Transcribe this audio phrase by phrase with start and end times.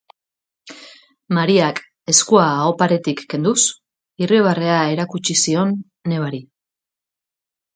[1.37, 1.81] Mariak,
[2.13, 3.55] eskua aho paretik kenduz,
[4.29, 5.77] irribarrea erakutsi zion
[6.15, 6.43] nebari.